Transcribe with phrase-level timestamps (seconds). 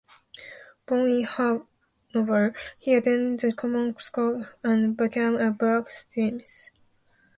[0.87, 6.71] Born in Hanover, he attended the common schools and became a blacksmith.